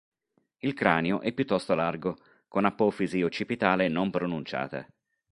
Il 0.61 0.73
cranio 0.73 1.21
è 1.21 1.31
piuttosto 1.31 1.75
largo, 1.75 2.17
con 2.47 2.65
apofisi 2.65 3.21
occipitale 3.21 3.87
non 3.87 4.09
pronunciata. 4.09 4.83